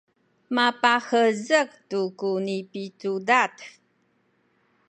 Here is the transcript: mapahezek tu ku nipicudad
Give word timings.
mapahezek 0.55 1.69
tu 1.89 2.01
ku 2.19 2.29
nipicudad 2.45 3.53